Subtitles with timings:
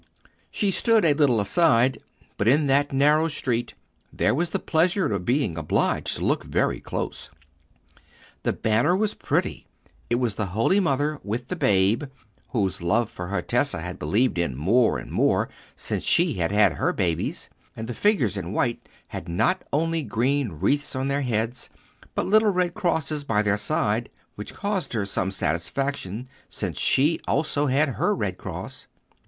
[0.49, 2.01] She stood a little aside,
[2.35, 3.75] but in that narrow street
[4.11, 7.29] there was the pleasure of being obliged to look very close.
[8.41, 9.67] The banner was pretty:
[10.09, 12.05] it was the Holy Mother with the Babe,
[12.49, 16.71] whose love for her Tessa had believed in more and more since she had had
[16.77, 21.69] her babies; and the figures in white had not only green wreaths on their heads,
[22.15, 26.27] but little red crosses by their side, which caused her some satisfaction
[26.59, 28.87] that she also had her red cross.